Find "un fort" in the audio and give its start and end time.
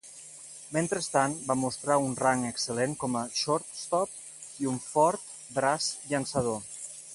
4.75-5.29